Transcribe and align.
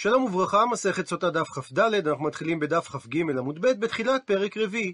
שלום 0.00 0.24
וברכה, 0.24 0.66
מסכת 0.66 1.06
סוטה 1.06 1.30
דף 1.30 1.48
כ"ד, 1.48 1.78
אנחנו 1.78 2.24
מתחילים 2.24 2.60
בדף 2.60 2.88
כ"ג 2.88 3.20
עמוד 3.20 3.60
ב', 3.60 3.80
בתחילת 3.80 4.22
פרק 4.26 4.56
רביעי. 4.56 4.92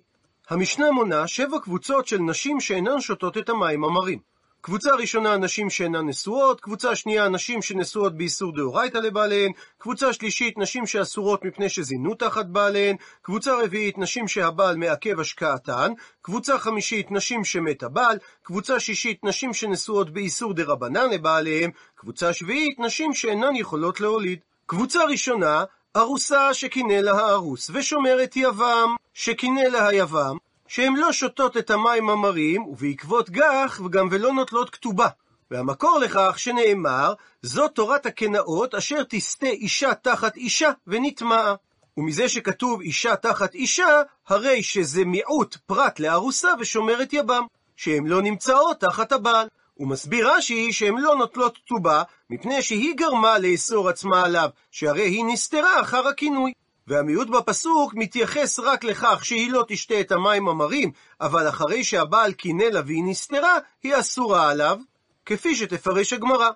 המשנה 0.50 0.90
מונה 0.90 1.26
שבע 1.26 1.58
קבוצות 1.62 2.06
של 2.06 2.18
נשים 2.18 2.60
שאינן 2.60 3.00
שותות 3.00 3.38
את 3.38 3.48
המים 3.48 3.84
המרים. 3.84 4.18
קבוצה 4.60 4.94
ראשונה, 4.94 5.36
נשים 5.36 5.70
שאינן 5.70 6.08
נשואות, 6.08 6.60
קבוצה 6.60 6.94
שנייה, 6.94 7.28
נשים 7.28 7.62
שנשואות 7.62 8.16
באיסור 8.16 8.56
דאורייתא 8.56 8.98
לבעליהן, 8.98 9.52
קבוצה 9.78 10.12
שלישית, 10.12 10.58
נשים 10.58 10.86
שאסורות 10.86 11.44
מפני 11.44 11.68
שזינו 11.68 12.14
תחת 12.14 12.46
בעליהן, 12.46 12.96
קבוצה 13.22 13.62
רביעית, 13.64 13.98
נשים 13.98 14.28
שהבעל 14.28 14.76
מעכב 14.76 15.20
השקעתן, 15.20 15.92
קבוצה 16.22 16.58
חמישית, 16.58 17.10
נשים 17.10 17.44
שמת 17.44 17.82
הבעל, 17.82 18.18
קבוצה 18.42 18.80
שישית, 18.80 19.24
נשים 19.24 19.54
שנשואות 19.54 20.10
באיסור 20.10 20.54
דרבנן 20.54 21.10
לבעליהם, 21.10 21.70
קבוצה 21.94 22.32
שביעית, 22.32 22.78
נשים 22.78 23.14
שאינן 23.14 23.56
יכולות 23.56 24.00
להוליד. 24.00 24.38
קבוצה 24.66 25.04
ראשונה, 25.04 25.64
ארוסה 25.96 26.54
שקינא 26.54 26.92
לה 26.92 27.12
הארוס, 27.12 27.70
ושומרת 27.74 28.36
יבם 28.36 28.96
שקינא 29.14 29.60
לה 29.60 29.88
היבם, 29.88 30.36
שהן 30.68 30.96
לא 30.96 31.12
שותות 31.12 31.56
את 31.56 31.70
המים 31.70 32.10
המרים, 32.10 32.62
ובעקבות 32.62 33.30
גח 33.30 33.80
וגם 33.84 34.08
ולא 34.10 34.32
נוטלות 34.32 34.70
כתובה. 34.70 35.08
והמקור 35.50 35.98
לכך 35.98 36.38
שנאמר, 36.38 37.14
זו 37.42 37.68
תורת 37.68 38.06
הקנאות 38.06 38.74
אשר 38.74 39.02
תסטה 39.08 39.46
אישה 39.46 39.94
תחת 39.94 40.36
אישה 40.36 40.70
ונטמעה. 40.86 41.54
ומזה 41.96 42.28
שכתוב 42.28 42.80
אישה 42.80 43.16
תחת 43.16 43.54
אישה, 43.54 44.02
הרי 44.28 44.62
שזה 44.62 45.04
מיעוט 45.04 45.56
פרט 45.66 46.00
לארוסה 46.00 46.48
ושומרת 46.60 47.12
יבם, 47.12 47.46
שהן 47.76 48.06
לא 48.06 48.22
נמצאות 48.22 48.80
תחת 48.80 49.12
הבעל. 49.12 49.48
הוא 49.74 49.88
מסביר 49.88 50.30
רש"י 50.30 50.72
שהן 50.72 50.98
לא 50.98 51.16
נוטלות 51.16 51.58
כתובה, 51.58 52.02
מפני 52.30 52.62
שהיא 52.62 52.94
גרמה 52.96 53.38
לאסור 53.38 53.88
עצמה 53.88 54.24
עליו, 54.24 54.48
שהרי 54.70 55.08
היא 55.08 55.24
נסתרה 55.24 55.80
אחר 55.80 56.08
הכינוי. 56.08 56.52
והמיעוט 56.86 57.28
בפסוק 57.28 57.94
מתייחס 57.94 58.58
רק 58.58 58.84
לכך 58.84 59.24
שהיא 59.24 59.50
לא 59.50 59.64
תשתה 59.68 60.00
את 60.00 60.12
המים 60.12 60.48
המרים, 60.48 60.90
אבל 61.20 61.48
אחרי 61.48 61.84
שהבעל 61.84 62.32
קינא 62.32 62.64
לה 62.64 62.80
והיא 62.86 63.04
נסתרה, 63.06 63.58
היא 63.82 63.94
אסורה 64.00 64.50
עליו, 64.50 64.78
כפי 65.26 65.54
שתפרש 65.54 66.12
הגמרא. 66.12 66.50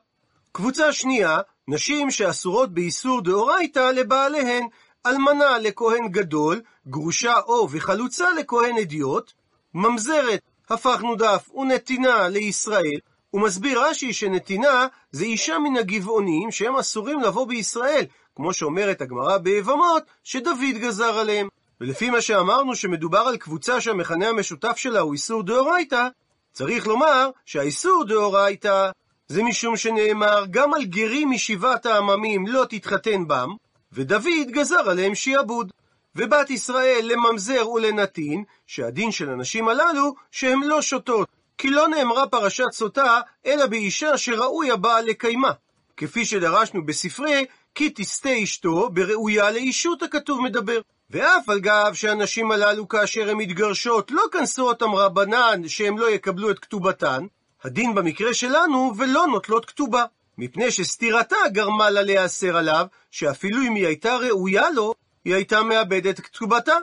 קבוצה 0.52 0.92
שנייה, 0.92 1.38
נשים 1.68 2.10
שאסורות 2.10 2.74
באיסור 2.74 3.20
דאורייתא 3.20 3.90
לבעליהן, 3.90 4.66
אלמנה 5.06 5.58
לכהן 5.58 6.08
גדול, 6.08 6.60
גרושה 6.86 7.34
או 7.46 7.68
וחלוצה 7.70 8.30
לכהן 8.32 8.78
אדיוט, 8.78 9.32
ממזרת, 9.74 10.40
הפכנו 10.70 11.14
דף, 11.14 11.48
ונתינה 11.54 12.28
לישראל, 12.28 12.98
הוא 13.30 13.40
מסביר 13.40 13.84
רש"י 13.84 14.12
שנתינה 14.12 14.86
זה 15.10 15.24
אישה 15.24 15.58
מן 15.58 15.76
הגבעונים 15.76 16.50
שהם 16.50 16.76
אסורים 16.76 17.20
לבוא 17.20 17.46
בישראל, 17.46 18.04
כמו 18.36 18.52
שאומרת 18.52 19.00
הגמרא 19.00 19.38
ביבמות, 19.38 20.02
שדוד 20.24 20.78
גזר 20.80 21.18
עליהם. 21.18 21.48
ולפי 21.80 22.10
מה 22.10 22.20
שאמרנו 22.20 22.76
שמדובר 22.76 23.18
על 23.18 23.36
קבוצה 23.36 23.80
שהמכנה 23.80 24.28
המשותף 24.28 24.76
שלה 24.76 25.00
הוא 25.00 25.12
איסור 25.12 25.42
דאורייתא, 25.42 26.08
צריך 26.52 26.86
לומר 26.86 27.30
שהאיסור 27.46 28.04
דאורייתא 28.04 28.90
זה 29.28 29.42
משום 29.42 29.76
שנאמר 29.76 30.44
גם 30.50 30.74
על 30.74 30.84
גרים 30.84 31.30
משבעת 31.30 31.86
העממים 31.86 32.46
לא 32.46 32.64
תתחתן 32.68 33.28
בם, 33.28 33.48
ודוד 33.92 34.48
גזר 34.50 34.90
עליהם 34.90 35.14
שיעבוד. 35.14 35.72
ובת 36.16 36.50
ישראל 36.50 37.00
לממזר 37.02 37.70
ולנתין, 37.70 38.44
שהדין 38.66 39.12
של 39.12 39.30
הנשים 39.30 39.68
הללו 39.68 40.14
שהן 40.30 40.62
לא 40.62 40.82
שותות, 40.82 41.28
כי 41.58 41.70
לא 41.70 41.88
נאמרה 41.88 42.26
פרשת 42.26 42.72
סוטה, 42.72 43.20
אלא 43.46 43.66
באישה 43.66 44.18
שראוי 44.18 44.70
הבעל 44.70 45.04
לקיימה. 45.04 45.52
כפי 45.96 46.24
שדרשנו 46.24 46.86
בספרי, 46.86 47.46
כי 47.74 47.90
תסטה 47.90 48.42
אשתו 48.42 48.90
בראויה 48.90 49.50
לאישות 49.50 50.02
הכתוב 50.02 50.40
מדבר. 50.40 50.80
ואף 51.10 51.48
על 51.48 51.60
גב 51.60 51.90
שהנשים 51.94 52.50
הללו 52.50 52.88
כאשר 52.88 53.30
הן 53.30 53.36
מתגרשות 53.36 54.10
לא 54.10 54.22
כנסו 54.32 54.68
אותם 54.68 54.94
רבנן 54.94 55.68
שהם 55.68 55.98
לא 55.98 56.10
יקבלו 56.10 56.50
את 56.50 56.58
כתובתן, 56.58 57.26
הדין 57.64 57.94
במקרה 57.94 58.34
שלנו 58.34 58.92
ולא 58.98 59.26
נוטלות 59.26 59.64
כתובה. 59.64 60.04
מפני 60.38 60.70
שסתירתה 60.70 61.36
גרמה 61.52 61.90
לה 61.90 62.02
להיאסר 62.02 62.56
עליו, 62.56 62.86
שאפילו 63.10 63.62
אם 63.62 63.74
היא 63.74 63.86
הייתה 63.86 64.16
ראויה 64.16 64.70
לו, 64.70 64.94
היא 65.24 65.34
הייתה 65.34 65.62
מאבדת 65.62 66.20
כתובתה. 66.20 66.74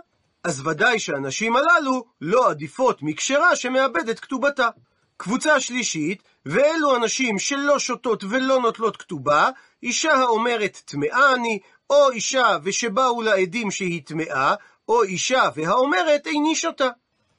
אז 0.46 0.68
ודאי 0.68 1.00
שהנשים 1.00 1.56
הללו 1.56 2.06
לא 2.22 2.50
עדיפות 2.50 3.04
מקשרה 3.04 3.56
שמאבדת 3.56 4.20
כתובתה. 4.20 4.70
קבוצה 5.18 5.60
שלישית, 5.60 6.24
ואלו 6.46 6.96
הנשים 6.96 7.40
שלא 7.40 7.80
שותות 7.80 8.24
ולא 8.30 8.60
נוטלות 8.60 8.98
כתובה, 8.98 9.50
אישה 9.84 10.14
האומרת 10.14 10.82
טמאה 10.86 11.34
אני, 11.34 11.60
או 11.90 12.12
אישה 12.12 12.58
ושבאו 12.64 13.22
לה 13.22 13.36
עדים 13.36 13.72
שהיא 13.72 14.02
טמאה, 14.06 14.56
או 14.90 15.04
אישה 15.04 15.50
והאומרת 15.56 16.28
איני 16.28 16.56
שותה. 16.56 16.90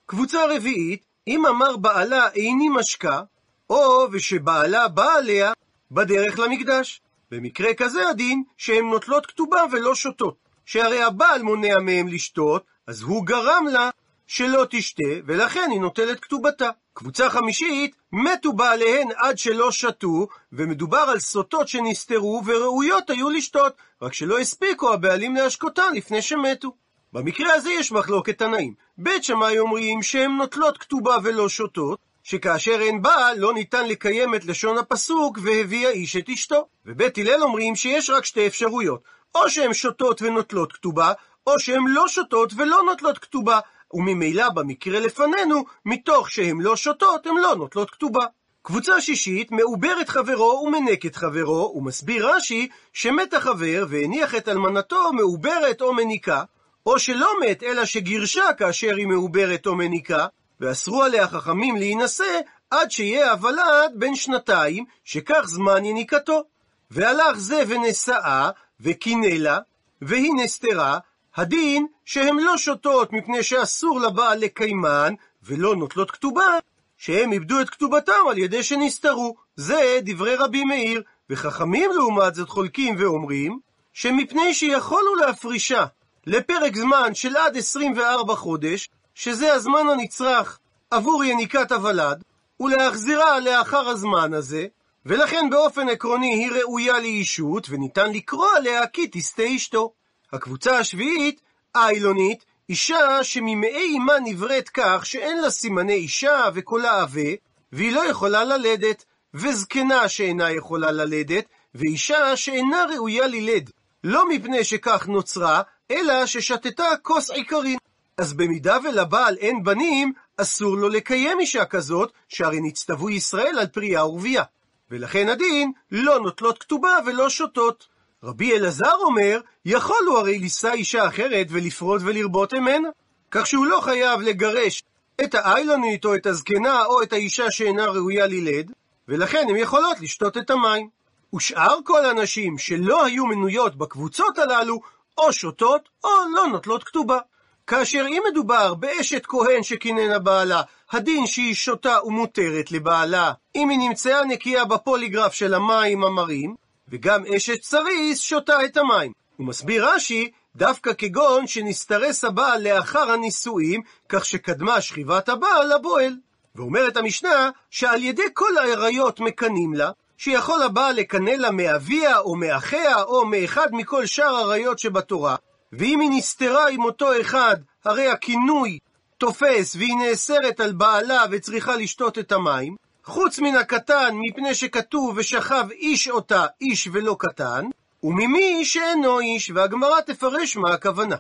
קבוצה 0.07 0.47
רביעית, 0.57 1.05
אם 1.29 1.47
אמר 1.47 1.77
בעלה 1.77 2.29
איני 2.35 2.69
משקה, 2.69 3.23
או 3.71 4.09
ושבעלה 4.13 4.89
בא 4.89 5.15
עליה 5.15 5.53
בדרך 5.91 6.39
למקדש. 6.39 7.01
במקרה 7.31 7.75
כזה 7.75 8.09
הדין 8.09 8.43
שהן 8.57 8.85
נוטלות 8.85 9.27
כתובה 9.27 9.63
ולא 9.73 9.95
שותות. 9.95 10.47
שהרי 10.65 11.03
הבעל 11.03 11.43
מונע 11.43 11.79
מהם 11.79 12.09
לשתות, 12.09 12.65
אז 12.87 13.03
הוא 13.03 13.27
גרם 13.27 13.67
לה 13.73 13.91
שלא 14.27 14.67
תשתה, 14.71 15.03
ולכן 15.27 15.69
היא 15.71 15.81
נוטלת 15.81 16.21
כתובתה. 16.21 16.71
קבוצה 16.93 17.31
חמישית, 17.31 17.97
מתו 18.13 18.53
בעליהן 18.53 19.09
עד 19.17 19.39
שלא 19.39 19.71
שתו, 19.71 20.27
ומדובר 20.53 20.99
על 20.99 21.19
סוטות 21.19 21.69
שנסתרו 21.69 22.43
וראויות 22.47 23.11
היו 23.11 23.31
לשתות, 23.31 23.77
רק 24.03 24.15
שלא 24.15 24.39
הספיקו 24.39 24.93
הבעלים 24.93 25.37
להשקותן 25.37 25.95
לפני 25.95 26.23
שמתו. 26.23 26.75
במקרה 27.13 27.55
הזה 27.55 27.71
יש 27.71 27.93
מחלוקת 27.93 28.39
תנאים. 28.39 28.75
בית 28.99 29.25
שמאי 29.25 29.59
אומרים 29.59 30.03
שהן 30.03 30.31
נוטלות 30.31 30.79
כתובה 30.79 31.17
ולא 31.23 31.49
שותות, 31.49 31.99
שכאשר 32.23 32.81
אין 32.81 33.03
בעל 33.03 33.39
לא 33.39 33.55
ניתן 33.55 33.89
לקיים 33.89 34.35
את 34.35 34.45
לשון 34.45 34.79
הפסוק 34.79 35.39
והביא 35.43 35.89
האיש 35.89 36.17
את 36.17 36.29
אשתו. 36.29 36.69
ובית 36.87 37.19
הלל 37.19 37.43
אומרים 37.43 37.77
שיש 37.77 38.11
רק 38.11 38.25
שתי 38.25 38.47
אפשרויות, 38.47 39.01
או 39.35 39.51
שהן 39.51 39.75
שותות 39.75 40.23
ונוטלות 40.23 40.73
כתובה, 40.73 41.13
או 41.47 41.59
שהן 41.59 41.85
לא 41.89 42.09
שותות 42.09 42.53
ולא 42.57 42.83
נוטלות 42.83 43.19
כתובה, 43.19 43.61
וממילא 43.93 44.49
במקרה 44.49 45.01
לפנינו, 45.01 45.65
מתוך 45.85 46.31
שהן 46.31 46.61
לא 46.61 46.77
שותות, 46.77 47.27
הן 47.27 47.37
לא 47.37 47.57
נוטלות 47.57 47.91
כתובה. 47.91 48.25
קבוצה 48.63 49.01
שישית, 49.01 49.53
מעוברת 49.53 50.09
חברו 50.09 50.65
ומנק 50.67 51.07
את 51.07 51.17
חברו, 51.17 51.73
ומסביר 51.77 52.35
רש"י 52.35 52.69
שמת 52.93 53.35
החבר 53.35 53.87
והניח 53.89 54.35
את 54.35 54.49
אלמנתו 54.49 55.13
מעוברת 55.13 55.81
או 55.81 55.95
מניקה, 55.95 56.43
או 56.87 56.99
שלא 56.99 57.33
מת 57.41 57.63
אלא 57.63 57.85
שגירשה 57.85 58.53
כאשר 58.59 58.97
היא 58.97 59.07
מעוברת 59.07 59.67
או 59.67 59.75
מניקה, 59.75 60.27
ואסרו 60.61 61.03
עליה 61.03 61.29
חכמים 61.29 61.77
להינשא 61.77 62.41
עד 62.71 62.91
שיהיה 62.91 63.33
הוולד 63.33 63.93
בן 63.95 64.15
שנתיים, 64.15 64.85
שכך 65.05 65.43
זמן 65.45 65.85
יניקתו. 65.85 66.43
והלך 66.91 67.37
זה 67.37 67.63
ונשאה, 67.69 68.51
וקינא 68.81 69.27
לה, 69.27 69.59
והיא 70.03 70.33
נסתרה, 70.37 70.99
הדין 71.37 71.87
שהן 72.05 72.39
לא 72.39 72.57
שותות 72.57 73.13
מפני 73.13 73.43
שאסור 73.43 74.01
לבעל 74.01 74.39
לקיימן, 74.39 75.15
ולא 75.43 75.77
נוטלות 75.77 76.11
כתובה, 76.11 76.59
שהם 76.97 77.33
איבדו 77.33 77.61
את 77.61 77.71
כתובתם 77.71 78.13
על 78.31 78.39
ידי 78.39 78.63
שנסתרו. 78.63 79.37
זה 79.57 79.99
דברי 80.03 80.35
רבי 80.35 80.65
מאיר, 80.65 81.03
וחכמים 81.31 81.91
לעומת 81.95 82.35
זאת 82.35 82.49
חולקים 82.49 82.97
ואומרים, 82.99 83.59
שמפני 83.93 84.55
שיכולו 84.55 85.15
להפרישה 85.15 85.85
לפרק 86.27 86.77
זמן 86.77 87.15
של 87.15 87.37
עד 87.37 87.57
24 87.57 88.35
חודש, 88.35 88.91
שזה 89.15 89.55
הזמן 89.55 89.89
הנצרך 89.93 90.59
עבור 90.91 91.25
יניקת 91.25 91.73
הוולד, 91.73 92.23
ולהחזירה 92.61 93.41
לאחר 93.41 93.89
הזמן 93.89 94.35
הזה, 94.35 94.67
ולכן 95.07 95.51
באופן 95.51 95.89
עקרוני 95.89 96.35
היא 96.35 96.51
ראויה 96.51 97.01
לאישות, 97.01 97.67
וניתן 97.71 98.13
לקרוא 98.13 98.49
עליה 98.57 98.87
כי 98.87 99.09
תסטה 99.13 99.43
אשתו. 99.57 99.93
הקבוצה 100.33 100.79
השביעית, 100.79 101.41
איילונית, 101.75 102.45
אישה 102.69 103.25
שממעי 103.25 103.97
אמה 103.97 104.15
נבראת 104.25 104.69
כך 104.69 105.07
שאין 105.07 105.41
לה 105.41 105.51
סימני 105.51 105.93
אישה 105.93 106.49
וקולה 106.55 107.01
עבה, 107.01 107.31
והיא 107.73 107.93
לא 107.93 108.11
יכולה 108.11 108.45
ללדת, 108.45 109.05
וזקנה 109.35 110.09
שאינה 110.09 110.53
יכולה 110.53 110.93
ללדת, 110.93 111.45
ואישה 111.75 112.37
שאינה 112.37 112.85
ראויה 112.95 113.27
ללד, 113.27 113.71
לא 114.05 114.29
מפני 114.29 114.65
שכך 114.65 115.07
נוצרה, 115.07 115.63
אלא 115.91 116.27
ששתתה 116.27 116.89
כוס 117.03 117.31
עיקרין. 117.31 117.79
אז 118.19 118.33
במידה 118.33 118.79
ולבעל 118.85 119.37
אין 119.37 119.65
בנים, 119.65 120.13
אסור 120.37 120.77
לו 120.77 120.89
לקיים 120.89 121.41
אישה 121.41 121.65
כזאת, 121.65 122.13
שהרי 122.29 122.61
נצטוו 122.61 123.11
ישראל 123.11 123.59
על 123.59 123.67
פרייה 123.67 124.07
ורבייה. 124.07 124.45
ולכן 124.91 125.29
הדין 125.29 125.73
לא 125.91 126.21
נוטלות 126.21 126.59
כתובה 126.59 126.99
ולא 127.07 127.29
שותות. 127.29 127.87
רבי 128.23 128.57
אלעזר 128.57 128.95
אומר, 129.01 129.41
יכול 129.65 130.05
הוא 130.09 130.19
הרי 130.19 130.39
לישא 130.39 130.73
אישה 130.73 131.09
אחרת 131.09 131.47
ולפרוד 131.51 132.03
ולרבות 132.05 132.55
ממנה, 132.55 132.89
כך 133.31 133.47
שהוא 133.47 133.67
לא 133.67 133.81
חייב 133.81 134.21
לגרש 134.21 134.83
את 135.25 135.35
האיילונית 135.35 136.05
או 136.05 136.15
את 136.15 136.27
הזקנה 136.27 136.85
או 136.85 137.03
את 137.03 137.13
האישה 137.13 137.51
שאינה 137.51 137.87
ראויה 137.87 138.27
ללד, 138.27 138.73
ולכן 139.09 139.47
הן 139.49 139.57
יכולות 139.57 140.01
לשתות 140.01 140.37
את 140.37 140.51
המים. 140.51 140.89
ושאר 141.35 141.79
כל 141.85 142.05
הנשים 142.05 142.59
שלא 142.59 143.05
היו 143.05 143.27
מנויות 143.27 143.77
בקבוצות 143.77 144.39
הללו, 144.39 144.81
או 145.19 145.33
שותות 145.33 145.89
או 146.05 146.11
לא 146.35 146.47
נוטלות 146.47 146.85
כתובה. 146.85 147.19
כאשר 147.67 148.07
אם 148.09 148.23
מדובר 148.31 148.75
באשת 148.75 149.27
כהן 149.27 149.63
שקיננה 149.63 150.19
בעלה, 150.19 150.63
הדין 150.93 151.27
שהיא 151.27 151.55
שותה 151.55 151.99
ומותרת 152.05 152.73
לבעלה, 152.73 153.33
אם 153.55 153.69
היא 153.69 153.79
נמצאה 153.79 154.25
נקייה 154.25 154.65
בפוליגרף 154.65 155.33
של 155.33 155.55
המים 155.55 156.05
המרים, 156.05 156.55
וגם 156.89 157.25
אשת 157.37 157.61
צריס 157.61 158.21
שותה 158.21 158.65
את 158.65 158.77
המים. 158.77 159.13
הוא 159.37 159.47
מסביר 159.47 159.89
רש"י, 159.89 160.31
דווקא 160.57 160.93
כגון 160.99 161.47
שנסתרס 161.47 162.25
הבעל 162.25 162.69
לאחר 162.69 163.11
הנישואים, 163.11 163.81
כך 164.09 164.25
שקדמה 164.25 164.81
שכיבת 164.81 165.29
הבעל 165.29 165.75
לבועל. 165.75 166.17
ואומרת 166.55 166.97
המשנה, 166.97 167.51
שעל 167.71 168.03
ידי 168.03 168.23
כל 168.35 168.59
ההיריות 168.59 169.21
מקנים 169.21 169.75
לה, 169.75 169.91
שיכול 170.19 170.63
הבעל 170.63 170.95
לקנא 170.97 171.31
לה 171.31 171.51
מאביה 171.51 172.19
או 172.19 172.37
מאחיה 172.37 173.03
או 173.03 173.27
מאחד 173.27 173.67
מכל 173.73 174.07
שאר 174.07 174.37
עריות 174.37 174.79
שבתורה, 174.79 175.37
ואם 175.73 176.01
היא 176.01 176.11
נסתרה 176.11 176.69
עם 176.69 176.85
אותו 176.85 177.21
אחד, 177.21 177.57
הרי 177.85 178.09
הכינוי 178.09 178.79
תופס 179.19 179.77
והיא 179.77 179.97
נאסרת 179.97 180.61
על 180.61 180.73
בעלה 180.73 181.25
וצריכה 181.31 181.77
לשתות 181.77 182.19
את 182.19 182.33
המים, 182.33 182.77
חוץ 183.07 183.39
מן 183.39 183.55
הקטן, 183.55 184.15
מפני 184.15 184.55
שכתוב 184.55 185.15
ושכב 185.17 185.67
איש 185.71 186.09
אותה, 186.09 186.47
איש 186.61 186.89
ולא 186.93 187.17
קטן, 187.19 187.65
וממי 188.03 188.65
שאינו 188.65 189.21
איש, 189.21 189.51
והגמרא 189.51 190.01
תפרש 190.01 190.57
מה 190.57 190.75
הכוונה. 190.75 191.17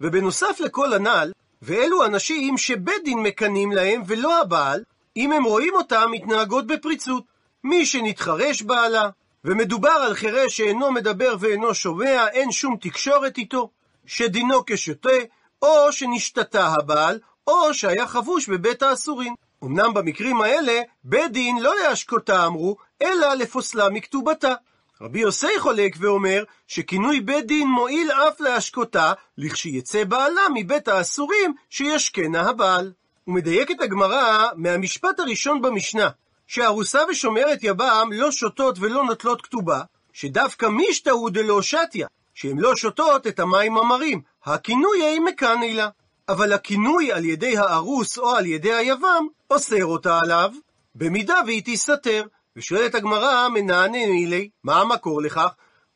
ובנוסף 0.00 0.60
לכל 0.60 0.92
הנ"ל, 0.92 1.32
ואלו 1.62 2.04
אנשים 2.04 2.58
שבית 2.58 3.04
דין 3.04 3.18
מקנאים 3.18 3.72
להם 3.72 4.02
ולא 4.06 4.40
הבעל, 4.40 4.82
אם 5.16 5.32
הם 5.32 5.44
רואים 5.44 5.74
אותם 5.74 6.08
מתנהגות 6.12 6.66
בפריצות. 6.66 7.24
מי 7.64 7.86
שנתחרש 7.86 8.62
בעלה, 8.62 9.08
ומדובר 9.44 9.88
על 10.06 10.14
חירש 10.14 10.56
שאינו 10.56 10.92
מדבר 10.92 11.36
ואינו 11.40 11.74
שומע, 11.74 12.28
אין 12.28 12.52
שום 12.52 12.76
תקשורת 12.80 13.38
איתו, 13.38 13.70
שדינו 14.06 14.62
כשתה, 14.66 15.18
או 15.62 15.92
שנשתתה 15.92 16.66
הבעל, 16.66 17.18
או 17.46 17.74
שהיה 17.74 18.06
חבוש 18.06 18.48
בבית 18.48 18.82
האסורים. 18.82 19.34
אמנם 19.64 19.94
במקרים 19.94 20.40
האלה, 20.40 20.80
בית 21.04 21.32
דין 21.32 21.58
לא 21.58 21.74
להשקותה 21.82 22.46
אמרו, 22.46 22.76
אלא 23.02 23.34
לפוסלה 23.34 23.88
מכתובתה. 23.88 24.54
רבי 25.00 25.20
יוסי 25.20 25.58
חולק 25.58 25.96
ואומר 25.98 26.44
שכינוי 26.66 27.20
בית 27.20 27.46
דין 27.46 27.68
מועיל 27.68 28.10
אף 28.10 28.40
להשקותה, 28.40 29.12
לכשיצא 29.38 30.04
בעלה 30.04 30.40
מבית 30.54 30.88
האסורים 30.88 31.54
שישקנה 31.70 32.48
הבעל. 32.48 32.92
ומדייקת 33.26 33.80
הגמרא 33.80 34.48
מהמשפט 34.54 35.20
הראשון 35.20 35.62
במשנה, 35.62 36.08
שארוסה 36.46 37.00
ושומרת 37.10 37.58
יבם 37.62 38.10
לא 38.12 38.30
שותות 38.30 38.78
ולא 38.80 39.04
נוטלות 39.04 39.42
כתובה, 39.42 39.82
שדווקא 40.12 40.66
מישתאו 40.66 41.28
דלא 41.28 41.62
שתיה, 41.62 42.06
שהן 42.34 42.58
לא 42.58 42.76
שותות 42.76 43.26
את 43.26 43.40
המים 43.40 43.76
המרים, 43.76 44.20
הכינוי 44.44 45.02
היא 45.02 45.20
מקנא 45.20 45.64
לה. 45.64 45.88
אבל 46.28 46.52
הכינוי 46.52 47.12
על 47.12 47.24
ידי 47.24 47.58
הארוס 47.58 48.18
או 48.18 48.30
על 48.30 48.46
ידי 48.46 48.74
היבם, 48.74 49.26
אוסר 49.50 49.84
אותה 49.84 50.18
עליו, 50.18 50.50
במידה 50.94 51.36
והיא 51.46 51.62
תסתתר. 51.64 52.24
ושואלת 52.56 52.94
הגמרא, 52.94 53.48
מנענה 53.48 54.06
מילי, 54.06 54.48
מה 54.64 54.80
המקור 54.80 55.22
לכך? 55.22 55.48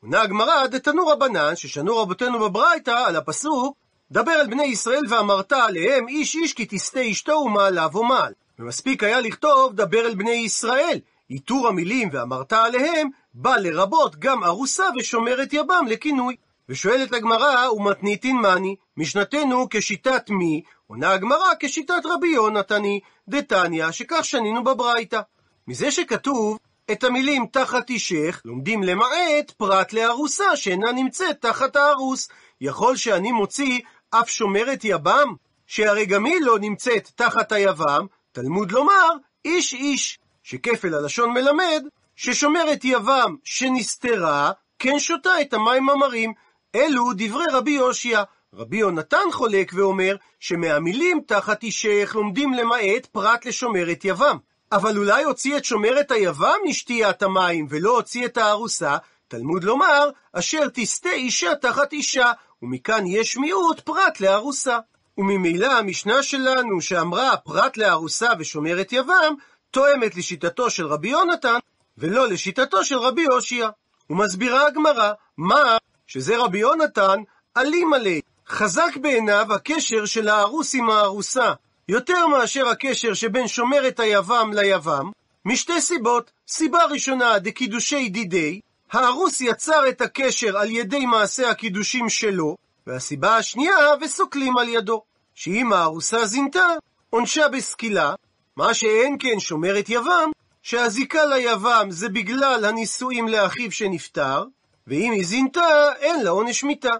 עונה 0.02 0.23
הגמרא, 0.23 0.67
דתנו 0.67 1.06
רבנן, 1.06 1.56
ששנו 1.56 1.96
רבותינו 1.96 2.38
בברייתא, 2.38 2.90
על 2.90 3.17
הפסוק, 3.17 3.76
דבר 4.11 4.32
אל 4.32 4.46
בני 4.46 4.64
ישראל 4.64 5.02
ואמרת 5.08 5.52
עליהם, 5.52 6.08
איש 6.08 6.35
איש 6.35 6.52
כי 6.52 6.67
תסטה 6.67 7.00
אשתו 7.11 7.32
ומעליו 7.32 7.90
ומעל. 7.94 8.32
ומספיק 8.58 9.02
היה 9.02 9.20
לכתוב, 9.20 9.75
דבר 9.75 10.06
אל 10.06 10.14
בני 10.14 10.31
ישראל. 10.31 10.99
איתור 11.31 11.69
המילים 11.69 12.08
ואמרת 12.12 12.52
עליהם, 12.52 13.08
בא 13.35 13.56
לרבות 13.56 14.17
גם 14.17 14.44
ארוסה 14.44 14.85
ושומרת 14.99 15.52
יבם 15.52 15.85
לכינוי. 15.88 16.37
ושואלת 16.69 17.12
הגמרא, 17.12 17.70
ומתניתין 17.70 18.37
מאני, 18.37 18.76
משנתנו 18.97 19.67
כשיטת 19.70 20.31
מי? 20.31 20.62
עונה 20.87 21.12
הגמרא 21.12 21.49
כשיטת 21.61 22.03
רבי 22.05 22.29
יונתני, 22.29 23.00
דתניא, 23.29 23.91
שכך 23.91 24.25
שנינו 24.25 24.64
בברייתא. 24.64 25.20
מזה 25.69 25.91
שכתוב, 25.91 26.59
את 26.93 27.05
המילים 27.05 27.47
תחת 27.47 27.91
אישך, 27.91 28.43
לומדים 28.44 28.82
למעט 28.82 29.50
פרט 29.56 29.93
לארוסה 29.93 30.56
שאינה 30.56 30.93
נמצאת 30.93 31.41
תחת 31.41 31.76
הארוס. 31.76 32.29
יכול 32.61 32.97
שאני 32.97 33.32
מוציא 33.32 33.81
אף 34.11 34.31
שומרת 34.31 34.85
יבם, 34.85 35.35
שהרי 35.67 36.06
גם 36.06 36.25
היא 36.25 36.41
לא 36.41 36.59
נמצאת 36.59 37.11
תחת 37.14 37.53
היבם, 37.53 38.06
תלמוד 38.32 38.73
לומר 38.73 39.09
איש 39.44 39.75
איש, 39.75 40.19
שכפל 40.43 40.94
הלשון 40.94 41.31
מלמד 41.31 41.82
ששומרת 42.17 42.85
יבם 42.85 43.37
שנסתרה, 43.44 44.53
כן 44.79 44.99
שותה 44.99 45.41
את 45.41 45.55
המים 45.55 45.91
המרים. 45.91 46.32
אלו 46.74 47.10
דברי 47.16 47.44
רבי 47.52 47.70
יושיע. 47.70 48.22
רבי 48.54 48.76
יונתן 48.76 49.32
חולק 49.32 49.72
ואומר 49.74 50.16
שמהמילים 50.40 51.20
תחת 51.26 51.62
אישך 51.62 52.12
לומדים 52.14 52.54
למעט 52.54 53.06
פרט 53.06 53.46
לשומרת 53.46 54.04
יבם. 54.04 54.36
אבל 54.72 54.98
אולי 54.98 55.24
הוציא 55.24 55.56
את 55.56 55.64
שומרת 55.64 56.10
היבם 56.10 56.56
משתיית 56.69 57.22
המים 57.22 57.66
ולא 57.70 57.96
הוציא 57.96 58.26
את 58.26 58.36
הארוסה, 58.36 58.96
תלמוד 59.28 59.64
לומר, 59.64 60.10
אשר 60.32 60.69
תסטה 60.74 61.10
אישה 61.10 61.54
תחת 61.54 61.92
אישה, 61.92 62.32
ומכאן 62.62 63.06
יש 63.06 63.36
מיעוט 63.36 63.80
פרט 63.80 64.20
לארוסה. 64.20 64.78
וממילא 65.18 65.72
המשנה 65.72 66.22
שלנו 66.22 66.80
שאמרה 66.80 67.36
פרט 67.36 67.76
לארוסה 67.76 68.28
ושומרת 68.38 68.92
יבם, 68.92 69.34
תואמת 69.70 70.16
לשיטתו 70.16 70.70
של 70.70 70.86
רבי 70.86 71.08
יונתן, 71.08 71.58
ולא 71.98 72.28
לשיטתו 72.28 72.84
של 72.84 72.98
רבי 72.98 73.22
יושיע. 73.22 73.68
ומסבירה 74.10 74.66
הגמרא, 74.66 75.12
מה 75.38 75.76
שזה 76.12 76.38
רבי 76.38 76.59
יונתן, 76.59 77.20
אלים 77.56 77.93
עלי. 77.93 78.20
חזק 78.49 78.97
בעיניו 79.00 79.47
הקשר 79.55 80.06
של 80.06 80.29
הארוס 80.29 80.75
עם 80.75 80.91
הארוסה, 80.91 81.53
יותר 81.88 82.26
מאשר 82.26 82.69
הקשר 82.69 83.14
שבין 83.14 83.49
שומרת 83.49 84.00
היבם 84.00 84.50
ליבם, 84.55 85.11
משתי 85.44 85.81
סיבות. 85.81 86.31
סיבה 86.49 86.85
ראשונה, 86.85 87.38
דקידושי 87.38 88.09
דידי, 88.09 88.61
הארוס 88.93 89.41
יצר 89.41 89.88
את 89.88 90.00
הקשר 90.00 90.59
על 90.59 90.70
ידי 90.70 91.06
מעשה 91.06 91.50
הקידושים 91.50 92.09
שלו, 92.09 92.56
והסיבה 92.87 93.37
השנייה, 93.37 93.76
וסוקלים 94.00 94.59
על 94.59 94.69
ידו, 94.69 95.03
שאם 95.35 95.73
הארוסה 95.73 96.26
זינתה, 96.26 96.69
עונשה 97.11 97.49
בסקילה, 97.49 98.14
מה 98.56 98.75
שאין 98.75 99.17
כן 99.19 99.41
שומרת 99.41 99.88
יבם, 99.88 100.31
שהזיקה 100.62 101.25
ליבם 101.25 101.87
זה 101.91 102.09
בגלל 102.09 102.64
הנישואים 102.64 103.29
לאחיו 103.29 103.73
שנפטר, 103.73 104.44
ואם 104.87 105.12
היא 105.12 105.26
זינתה, 105.26 105.93
אין 106.00 106.25
לה 106.25 106.31
עונש 106.31 106.64
מיתה. 106.64 106.93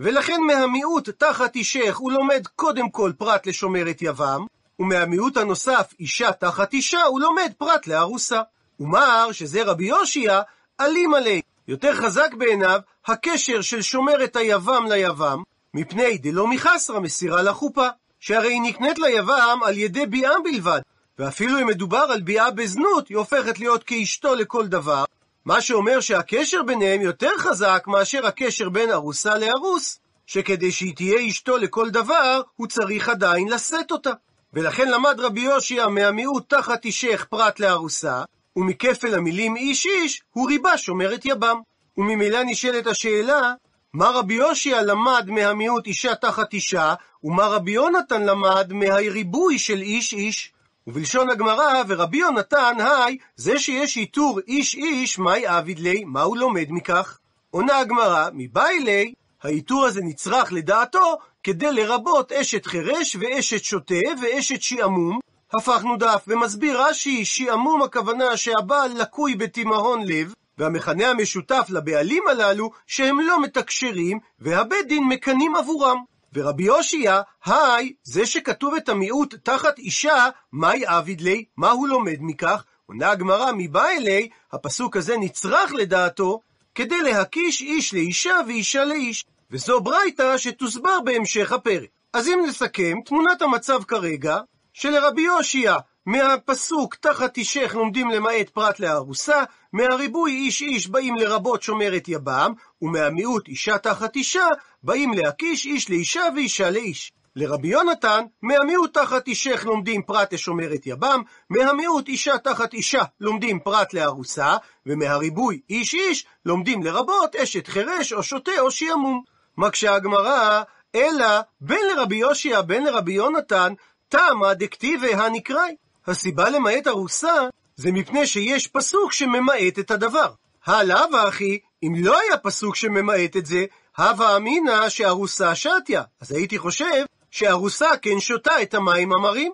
ולכן 0.00 0.40
מהמיעוט 0.46 1.08
תחת 1.08 1.56
אישך 1.56 1.96
הוא 1.96 2.12
לומד 2.12 2.46
קודם 2.56 2.90
כל 2.90 3.12
פרט 3.18 3.46
לשומרת 3.46 4.02
יבם, 4.02 4.46
ומהמיעוט 4.78 5.36
הנוסף 5.36 5.92
אישה 6.00 6.32
תחת 6.32 6.72
אישה 6.72 7.02
הוא 7.02 7.20
לומד 7.20 7.52
פרט 7.58 7.86
לארוסה. 7.86 8.40
ומר 8.80 9.32
שזה 9.32 9.62
רבי 9.62 9.86
יושיע, 9.86 10.40
אלים 10.80 11.14
עלי. 11.14 11.40
יותר 11.68 11.94
חזק 11.94 12.34
בעיניו 12.34 12.80
הקשר 13.06 13.60
של 13.60 13.82
שומרת 13.82 14.36
היבם 14.36 14.86
ליבם, 14.88 15.42
מפני 15.74 16.18
דלא 16.18 16.46
מחסרה 16.46 17.00
מסירה 17.00 17.42
לחופה, 17.42 17.88
שהרי 18.20 18.52
היא 18.52 18.62
נקנית 18.62 18.98
ליבם 18.98 19.58
על 19.64 19.78
ידי 19.78 20.06
ביאה 20.06 20.40
בלבד, 20.44 20.80
ואפילו 21.18 21.60
אם 21.60 21.66
מדובר 21.66 22.06
על 22.12 22.20
ביאה 22.20 22.50
בזנות, 22.50 23.08
היא 23.08 23.16
הופכת 23.16 23.58
להיות 23.58 23.84
כאשתו 23.84 24.34
לכל 24.34 24.66
דבר, 24.66 25.04
מה 25.44 25.60
שאומר 25.60 26.00
שהקשר 26.00 26.62
ביניהם 26.62 27.00
יותר 27.00 27.30
חזק 27.38 27.84
מאשר 27.86 28.26
הקשר 28.26 28.68
בין 28.68 28.90
ארוסה 28.90 29.38
לארוס, 29.38 29.98
שכדי 30.26 30.72
שהיא 30.72 30.96
תהיה 30.96 31.26
אשתו 31.28 31.56
לכל 31.56 31.90
דבר, 31.90 32.40
הוא 32.56 32.66
צריך 32.66 33.08
עדיין 33.08 33.48
לשאת 33.48 33.90
אותה. 33.90 34.12
ולכן 34.52 34.88
למד 34.88 35.20
רבי 35.20 35.40
יושיע 35.40 35.88
מהמיעוט 35.88 36.50
תחת 36.50 36.84
אישך 36.84 37.26
פרט 37.30 37.60
לארוסה, 37.60 38.22
ומכפל 38.56 39.14
המילים 39.14 39.56
איש 39.56 39.86
איש, 39.86 40.22
הוא 40.32 40.48
ריבה 40.48 40.78
שומרת 40.78 41.24
יבם. 41.24 41.60
וממילא 41.96 42.42
נשאלת 42.42 42.86
השאלה, 42.86 43.52
מה 43.92 44.10
רבי 44.10 44.34
יושיע 44.34 44.82
למד 44.82 45.30
מהמיעוט 45.30 45.86
אישה 45.86 46.14
תחת 46.14 46.52
אישה, 46.52 46.94
ומה 47.24 47.46
רבי 47.46 47.70
יונתן 47.70 48.22
למד 48.22 48.72
מהריבוי 48.72 49.58
של 49.58 49.80
איש 49.82 50.12
איש? 50.12 50.52
ובלשון 50.86 51.30
הגמרא, 51.30 51.82
ורבי 51.88 52.18
יונתן, 52.18 52.74
היי, 52.78 53.16
זה 53.36 53.58
שיש 53.58 53.96
עיטור 53.96 54.40
איש 54.48 54.74
איש, 54.74 55.18
מאי 55.18 55.46
עביד 55.46 55.78
לי, 55.78 56.04
מה 56.04 56.22
הוא 56.22 56.36
לומד 56.36 56.66
מכך? 56.68 57.18
עונה 57.50 57.78
הגמרא, 57.78 58.28
מבאי 58.32 58.80
לי, 58.80 59.14
העיטור 59.42 59.84
הזה 59.86 60.00
נצרך 60.02 60.52
לדעתו 60.52 61.18
כדי 61.42 61.72
לרבות 61.72 62.32
אשת 62.32 62.66
חירש 62.66 63.16
ואשת 63.20 63.64
שוטה 63.64 63.94
ואשת 64.22 64.62
שעמום. 64.62 65.18
הפכנו 65.54 65.96
דף 65.96 66.24
ומסביר 66.28 66.82
רש"י, 66.82 67.24
שעמום 67.24 67.82
הכוונה 67.82 68.36
שהבעל 68.36 69.00
לקוי 69.00 69.34
בתימהון 69.34 70.06
לב, 70.06 70.34
והמכנה 70.58 71.10
המשותף 71.10 71.66
לבעלים 71.68 72.22
הללו 72.30 72.70
שהם 72.86 73.20
לא 73.20 73.42
מתקשרים, 73.42 74.18
והבית 74.38 74.88
דין 74.88 75.04
מקנים 75.04 75.56
עבורם. 75.56 76.13
ורבי 76.34 76.62
יושיע, 76.62 77.20
היי, 77.44 77.92
זה 78.02 78.26
שכתוב 78.26 78.74
את 78.74 78.88
המיעוט 78.88 79.34
תחת 79.42 79.78
אישה, 79.78 80.28
מהי 80.52 80.86
עביד 80.86 81.20
לי? 81.20 81.44
מה 81.56 81.70
הוא 81.70 81.88
לומד 81.88 82.16
מכך? 82.20 82.64
עונה 82.86 83.10
הגמרא 83.10 83.50
מבא 83.56 83.86
אלי, 83.86 84.28
הפסוק 84.52 84.96
הזה 84.96 85.16
נצרך 85.16 85.72
לדעתו, 85.72 86.40
כדי 86.74 87.02
להקיש 87.02 87.62
איש 87.62 87.94
לאישה 87.94 88.34
ואישה 88.46 88.84
לאיש. 88.84 89.24
וזו 89.50 89.80
ברייתא 89.80 90.38
שתוסבר 90.38 91.00
בהמשך 91.00 91.52
הפרק. 91.52 91.88
אז 92.12 92.28
אם 92.28 92.40
נסכם, 92.46 92.98
תמונת 93.04 93.42
המצב 93.42 93.82
כרגע, 93.84 94.38
שלרבי 94.72 95.22
יושיע 95.22 95.76
מהפסוק 96.06 96.94
תחת 96.94 97.36
אישך 97.36 97.74
לומדים 97.74 98.10
למעט 98.10 98.48
פרט 98.48 98.80
לארוסה, 98.80 99.44
מהריבוי 99.72 100.32
איש 100.32 100.62
איש 100.62 100.88
באים 100.88 101.14
לרבות 101.14 101.62
שומרת 101.62 102.08
יבם, 102.08 102.52
ומהמיעוט 102.82 103.48
אישה 103.48 103.78
תחת 103.78 104.16
אישה 104.16 104.46
באים 104.84 105.12
להקיש 105.12 105.66
איש 105.66 105.90
לאישה 105.90 106.22
ואישה 106.36 106.70
לאיש. 106.70 107.12
לרבי 107.36 107.68
יונתן, 107.68 108.24
מהמיעוט 108.42 108.94
תחת 108.94 109.28
אישך 109.28 109.64
לומדים 109.66 110.02
פרט 110.02 110.32
לשומרת 110.32 110.86
יבם, 110.86 111.22
מהמיעוט 111.50 112.08
אישה 112.08 112.38
תחת 112.38 112.74
אישה 112.74 113.02
לומדים 113.20 113.60
פרט 113.60 113.94
לארוסה, 113.94 114.56
ומהריבוי 114.86 115.60
איש 115.70 115.94
איש 115.94 116.26
לומדים 116.46 116.82
לרבות 116.82 117.36
אשת 117.36 117.66
חירש 117.66 118.12
או 118.12 118.22
שוטה 118.22 118.60
או 118.60 118.70
שימום. 118.70 119.22
מקשה 119.58 119.94
הגמרא, 119.94 120.62
אלא 120.94 121.40
בין 121.60 121.86
לרבי 121.96 122.16
יושיע 122.16 122.62
בין 122.62 122.84
לרבי 122.84 123.12
יונתן, 123.12 123.72
תמה 124.08 124.54
דכתיבי 124.54 125.14
הנקראי. 125.14 125.74
הסיבה 126.06 126.50
למעט 126.50 126.86
ארוסה 126.86 127.48
זה 127.76 127.92
מפני 127.92 128.26
שיש 128.26 128.66
פסוק 128.66 129.12
שממעט 129.12 129.78
את 129.78 129.90
הדבר. 129.90 130.32
הלאו 130.66 131.28
אחי, 131.28 131.58
אם 131.82 131.94
לא 131.96 132.18
היה 132.20 132.36
פסוק 132.36 132.76
שממעט 132.76 133.36
את 133.36 133.46
זה, 133.46 133.64
הווה 133.98 134.36
אמינא 134.36 134.88
שארוסה 134.88 135.54
שתיה. 135.54 136.02
אז 136.20 136.32
הייתי 136.32 136.58
חושב 136.58 137.04
שארוסה 137.30 137.88
כן 138.02 138.20
שותה 138.20 138.62
את 138.62 138.74
המים 138.74 139.12
המרים. 139.12 139.52